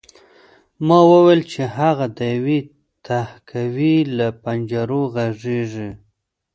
ما 0.87 0.99
ولیدل 1.09 1.39
چې 1.51 1.61
هغه 1.77 2.05
د 2.17 2.19
یوې 2.35 2.59
تهکوي 3.05 3.97
له 4.17 4.27
پنجرو 4.43 5.01
غږېږي 5.13 5.89